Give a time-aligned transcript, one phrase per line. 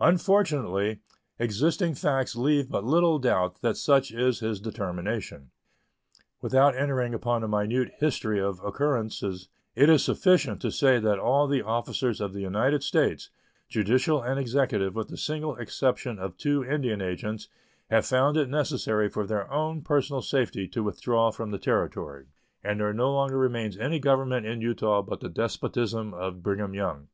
[0.00, 0.98] Unfortunately,
[1.38, 5.50] existing facts leave but little doubt that such is his determination.
[6.42, 11.46] Without entering upon a minute history of occurrences, it is sufficient to say that all
[11.46, 13.30] the officers of the United States,
[13.66, 17.48] judicial and executive, with the single exception of two Indian agents,
[17.88, 22.26] have found it necessary for their own personal safety to withdraw from the Territory,
[22.62, 27.08] and there no longer remains any government in Utah but the despotism of Brigham Young.